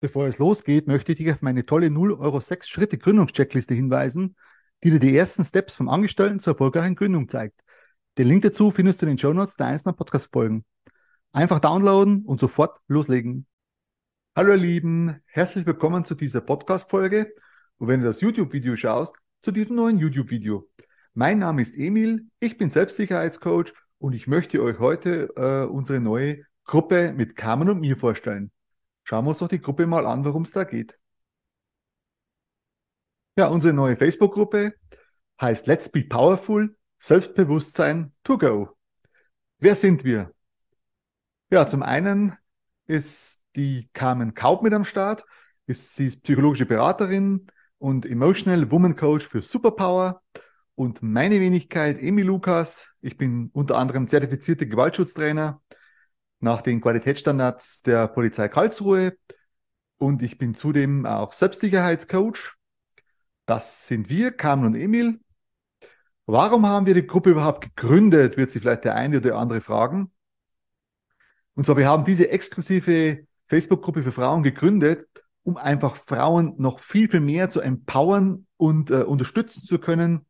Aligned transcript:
Bevor 0.00 0.28
es 0.28 0.38
losgeht, 0.38 0.86
möchte 0.86 1.10
ich 1.10 1.18
dich 1.18 1.32
auf 1.32 1.42
meine 1.42 1.66
tolle 1.66 1.90
0 1.90 2.12
Euro 2.12 2.38
6 2.38 2.68
Schritte 2.68 2.98
Gründungscheckliste 2.98 3.74
hinweisen, 3.74 4.36
die 4.84 4.92
dir 4.92 5.00
die 5.00 5.16
ersten 5.16 5.44
Steps 5.44 5.74
vom 5.74 5.88
Angestellten 5.88 6.38
zur 6.38 6.52
erfolgreichen 6.52 6.94
Gründung 6.94 7.28
zeigt. 7.28 7.60
Den 8.16 8.28
Link 8.28 8.42
dazu 8.42 8.70
findest 8.70 9.02
du 9.02 9.06
in 9.06 9.12
den 9.12 9.18
Show 9.18 9.32
Notes 9.32 9.56
der 9.56 9.66
einzelnen 9.66 9.96
Podcast-Folgen. 9.96 10.64
Einfach 11.32 11.58
downloaden 11.58 12.24
und 12.24 12.38
sofort 12.38 12.78
loslegen. 12.86 13.48
Hallo 14.36 14.52
ihr 14.52 14.58
Lieben, 14.58 15.20
herzlich 15.26 15.66
willkommen 15.66 16.04
zu 16.04 16.14
dieser 16.14 16.42
Podcast-Folge 16.42 17.34
und 17.78 17.88
wenn 17.88 18.00
du 18.00 18.06
das 18.06 18.20
YouTube-Video 18.20 18.76
schaust, 18.76 19.16
zu 19.42 19.50
diesem 19.50 19.74
neuen 19.74 19.98
YouTube-Video. 19.98 20.70
Mein 21.14 21.40
Name 21.40 21.60
ist 21.60 21.76
Emil, 21.76 22.28
ich 22.38 22.56
bin 22.56 22.70
Selbstsicherheitscoach 22.70 23.72
und 23.98 24.12
ich 24.12 24.28
möchte 24.28 24.62
euch 24.62 24.78
heute 24.78 25.30
äh, 25.34 25.68
unsere 25.68 25.98
neue 25.98 26.44
Gruppe 26.62 27.12
mit 27.12 27.34
Carmen 27.34 27.68
und 27.68 27.80
mir 27.80 27.96
vorstellen. 27.96 28.52
Schauen 29.08 29.24
wir 29.24 29.30
uns 29.30 29.38
doch 29.38 29.48
die 29.48 29.62
Gruppe 29.62 29.86
mal 29.86 30.06
an, 30.06 30.22
worum 30.26 30.42
es 30.42 30.52
da 30.52 30.64
geht. 30.64 30.98
Ja, 33.38 33.46
unsere 33.46 33.72
neue 33.72 33.96
Facebook-Gruppe 33.96 34.74
heißt 35.40 35.66
Let's 35.66 35.88
Be 35.88 36.04
Powerful, 36.04 36.76
Selbstbewusstsein 36.98 38.12
to 38.22 38.36
Go. 38.36 38.68
Wer 39.60 39.74
sind 39.76 40.04
wir? 40.04 40.34
Ja, 41.50 41.66
zum 41.66 41.82
einen 41.82 42.36
ist 42.84 43.42
die 43.56 43.88
Carmen 43.94 44.34
Kaub 44.34 44.62
mit 44.62 44.74
am 44.74 44.84
Start. 44.84 45.24
Sie 45.66 46.06
ist 46.06 46.22
psychologische 46.22 46.66
Beraterin 46.66 47.46
und 47.78 48.04
Emotional 48.04 48.70
Woman 48.70 48.94
Coach 48.94 49.26
für 49.26 49.40
Superpower. 49.40 50.20
Und 50.74 51.02
meine 51.02 51.40
Wenigkeit, 51.40 51.98
Emi 51.98 52.20
Lukas. 52.20 52.90
Ich 53.00 53.16
bin 53.16 53.48
unter 53.54 53.78
anderem 53.78 54.06
zertifizierter 54.06 54.66
Gewaltschutztrainer 54.66 55.62
nach 56.40 56.62
den 56.62 56.80
Qualitätsstandards 56.80 57.82
der 57.82 58.08
Polizei 58.08 58.48
Karlsruhe 58.48 59.16
und 59.98 60.22
ich 60.22 60.38
bin 60.38 60.54
zudem 60.54 61.06
auch 61.06 61.32
Selbstsicherheitscoach. 61.32 62.54
Das 63.46 63.88
sind 63.88 64.08
wir, 64.08 64.32
Carmen 64.32 64.66
und 64.66 64.74
Emil. 64.74 65.20
Warum 66.26 66.66
haben 66.66 66.86
wir 66.86 66.94
die 66.94 67.06
Gruppe 67.06 67.30
überhaupt 67.30 67.74
gegründet, 67.74 68.36
wird 68.36 68.50
sich 68.50 68.62
vielleicht 68.62 68.84
der 68.84 68.94
eine 68.94 69.18
oder 69.18 69.36
andere 69.36 69.60
fragen. 69.60 70.12
Und 71.54 71.64
zwar, 71.64 71.76
wir 71.76 71.88
haben 71.88 72.04
diese 72.04 72.28
exklusive 72.28 73.26
Facebook-Gruppe 73.46 74.02
für 74.02 74.12
Frauen 74.12 74.42
gegründet, 74.42 75.06
um 75.42 75.56
einfach 75.56 75.96
Frauen 75.96 76.54
noch 76.58 76.80
viel, 76.80 77.10
viel 77.10 77.20
mehr 77.20 77.48
zu 77.48 77.60
empowern 77.60 78.46
und 78.56 78.90
äh, 78.90 79.02
unterstützen 79.02 79.62
zu 79.62 79.78
können, 79.78 80.26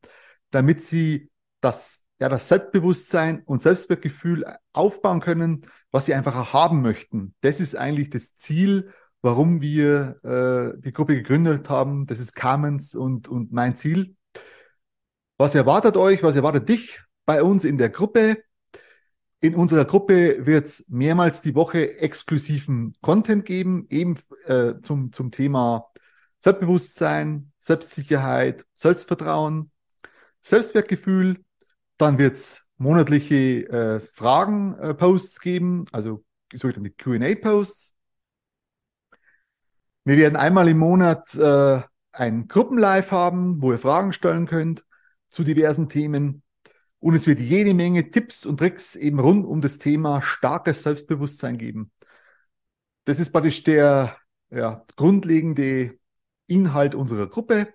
damit 0.50 0.82
sie 0.82 1.30
das 1.60 2.02
ja, 2.20 2.28
das 2.28 2.48
Selbstbewusstsein 2.48 3.42
und 3.44 3.62
Selbstwertgefühl 3.62 4.44
aufbauen 4.72 5.20
können, 5.20 5.62
was 5.91 6.06
sie 6.06 6.14
einfach 6.14 6.52
haben 6.52 6.83
möchten. 6.83 7.34
Das 7.41 7.60
ist 7.60 7.77
eigentlich 7.77 8.10
das 8.10 8.34
Ziel, 8.34 8.91
warum 9.22 9.60
wir 9.60 10.16
äh, 10.25 10.80
die 10.80 10.92
Gruppe 10.92 11.14
gegründet 11.14 11.69
haben. 11.69 12.06
Das 12.06 12.19
ist 12.20 12.34
Carmens 12.34 12.94
und, 12.94 13.28
und 13.28 13.52
mein 13.52 13.77
Ziel. 13.77 14.16
Was 15.36 15.55
erwartet 15.55 15.97
euch, 15.97 16.22
was 16.22 16.34
erwartet 16.34 16.69
dich 16.69 17.00
bei 17.25 17.42
uns 17.42 17.64
in 17.64 17.78
der 17.78 17.91
Gruppe? 17.91 18.42
In 19.41 19.55
unserer 19.55 19.84
Gruppe 19.84 20.44
wird 20.47 20.66
es 20.66 20.84
mehrmals 20.88 21.42
die 21.42 21.55
Woche 21.55 22.00
exklusiven 22.00 22.92
Content 23.00 23.44
geben, 23.44 23.86
eben 23.88 24.19
äh, 24.47 24.75
zum, 24.82 25.12
zum 25.12 25.30
Thema 25.30 25.86
Selbstbewusstsein, 26.41 27.53
Selbstsicherheit, 27.60 28.64
Selbstvertrauen, 28.75 29.70
Selbstwertgefühl, 30.42 31.44
dann 31.98 32.18
wird 32.18 32.36
es 32.36 32.64
monatliche 32.78 33.68
äh, 33.68 34.00
Fragen-Posts 34.00 35.41
geben, 35.41 35.84
also 35.92 36.24
sogenannte 36.54 36.91
QA-Posts. 36.91 37.94
Wir 40.04 40.16
werden 40.16 40.36
einmal 40.36 40.69
im 40.69 40.78
Monat 40.78 41.34
äh, 41.34 41.82
ein 42.12 42.48
Gruppenlive 42.48 43.10
haben, 43.10 43.60
wo 43.60 43.72
ihr 43.72 43.78
Fragen 43.78 44.12
stellen 44.12 44.46
könnt 44.46 44.84
zu 45.28 45.44
diversen 45.44 45.88
Themen. 45.88 46.42
Und 47.00 47.14
es 47.14 47.26
wird 47.26 47.41
jede 47.41 47.75
Menge 47.75 48.10
Tipps 48.10 48.47
und 48.47 48.59
Tricks 48.59 48.97
eben 48.97 49.20
rund 49.20 49.44
um 49.44 49.60
das 49.60 49.78
Thema 49.78 50.22
starkes 50.22 50.82
Selbstbewusstsein 50.82 51.59
geben. 51.59 51.92
Das 53.04 53.20
ist 53.20 53.30
praktisch 53.30 53.62
der 53.62 54.16
ja, 54.50 54.84
grundlegende 54.97 55.98
Inhalt 56.47 56.94
unserer 56.94 57.28
Gruppe. 57.28 57.72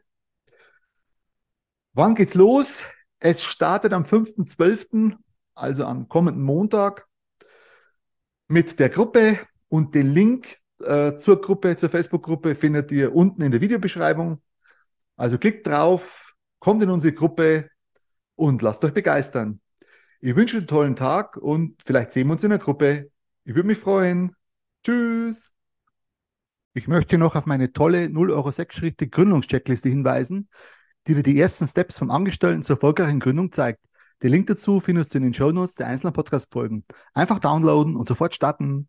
Wann 1.93 2.15
geht's 2.15 2.33
los? 2.33 2.85
Es 3.25 3.41
startet 3.41 3.93
am 3.93 4.03
5.12., 4.03 5.15
also 5.55 5.85
am 5.85 6.09
kommenden 6.09 6.43
Montag, 6.43 7.07
mit 8.49 8.79
der 8.79 8.89
Gruppe 8.89 9.39
und 9.69 9.95
den 9.95 10.13
Link 10.13 10.57
äh, 10.83 11.15
zur 11.15 11.39
Gruppe, 11.39 11.77
zur 11.77 11.89
Facebook-Gruppe 11.89 12.53
findet 12.53 12.91
ihr 12.91 13.15
unten 13.15 13.41
in 13.41 13.51
der 13.51 13.61
Videobeschreibung. 13.61 14.41
Also 15.15 15.37
klickt 15.37 15.65
drauf, 15.65 16.33
kommt 16.59 16.83
in 16.83 16.89
unsere 16.89 17.13
Gruppe 17.13 17.69
und 18.35 18.61
lasst 18.61 18.83
euch 18.83 18.93
begeistern. 18.93 19.61
Ich 20.19 20.35
wünsche 20.35 20.57
einen 20.57 20.67
tollen 20.67 20.97
Tag 20.97 21.37
und 21.37 21.81
vielleicht 21.85 22.11
sehen 22.11 22.27
wir 22.27 22.33
uns 22.33 22.43
in 22.43 22.49
der 22.49 22.59
Gruppe. 22.59 23.09
Ich 23.45 23.55
würde 23.55 23.67
mich 23.67 23.79
freuen. 23.79 24.35
Tschüss. 24.83 25.53
Ich 26.73 26.89
möchte 26.89 27.17
noch 27.17 27.37
auf 27.37 27.45
meine 27.45 27.71
tolle 27.71 28.09
0 28.09 28.31
Euro 28.31 28.51
6 28.51 28.75
Schritte 28.75 29.07
Gründungscheckliste 29.07 29.87
hinweisen, 29.87 30.49
die 31.07 31.15
dir 31.15 31.23
die 31.23 31.39
ersten 31.39 31.67
Steps 31.67 31.97
vom 31.97 32.11
Angestellten 32.11 32.63
zur 32.63 32.77
erfolgreichen 32.77 33.19
Gründung 33.19 33.51
zeigt. 33.51 33.79
Den 34.21 34.31
Link 34.31 34.47
dazu 34.47 34.79
findest 34.79 35.13
du 35.13 35.17
in 35.17 35.23
den 35.23 35.33
Show 35.33 35.51
Notes 35.51 35.75
der 35.75 35.87
einzelnen 35.87 36.13
Podcast-Folgen. 36.13 36.85
Einfach 37.13 37.39
downloaden 37.39 37.95
und 37.95 38.07
sofort 38.07 38.33
starten. 38.33 38.87